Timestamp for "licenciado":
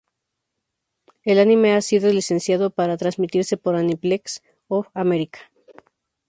2.11-2.71